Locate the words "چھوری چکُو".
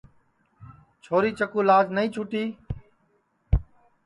1.03-1.61